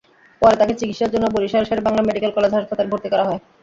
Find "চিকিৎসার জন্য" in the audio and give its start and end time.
0.79-1.25